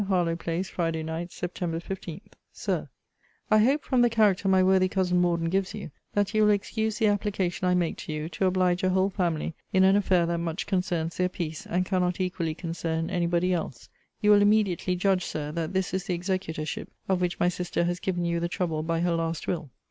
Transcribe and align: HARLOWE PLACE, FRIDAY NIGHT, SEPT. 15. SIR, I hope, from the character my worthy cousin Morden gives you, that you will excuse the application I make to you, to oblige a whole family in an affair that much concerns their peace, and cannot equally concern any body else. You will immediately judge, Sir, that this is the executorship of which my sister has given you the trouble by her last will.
HARLOWE 0.07 0.35
PLACE, 0.37 0.67
FRIDAY 0.67 1.03
NIGHT, 1.03 1.31
SEPT. 1.31 1.59
15. 1.79 2.21
SIR, 2.51 2.89
I 3.51 3.59
hope, 3.59 3.83
from 3.83 4.01
the 4.01 4.09
character 4.09 4.47
my 4.47 4.63
worthy 4.63 4.89
cousin 4.89 5.21
Morden 5.21 5.47
gives 5.47 5.75
you, 5.75 5.91
that 6.15 6.33
you 6.33 6.41
will 6.41 6.49
excuse 6.49 6.97
the 6.97 7.05
application 7.05 7.67
I 7.67 7.75
make 7.75 7.97
to 7.97 8.11
you, 8.11 8.27
to 8.29 8.47
oblige 8.47 8.81
a 8.81 8.89
whole 8.89 9.11
family 9.11 9.53
in 9.71 9.83
an 9.83 9.95
affair 9.95 10.25
that 10.25 10.39
much 10.39 10.65
concerns 10.65 11.17
their 11.17 11.29
peace, 11.29 11.67
and 11.67 11.85
cannot 11.85 12.19
equally 12.19 12.55
concern 12.55 13.11
any 13.11 13.27
body 13.27 13.53
else. 13.53 13.89
You 14.21 14.31
will 14.31 14.41
immediately 14.41 14.95
judge, 14.95 15.23
Sir, 15.23 15.51
that 15.51 15.71
this 15.73 15.93
is 15.93 16.05
the 16.05 16.15
executorship 16.15 16.89
of 17.07 17.21
which 17.21 17.39
my 17.39 17.49
sister 17.49 17.83
has 17.83 17.99
given 17.99 18.25
you 18.25 18.39
the 18.39 18.49
trouble 18.49 18.81
by 18.81 19.01
her 19.01 19.11
last 19.13 19.45
will. 19.47 19.69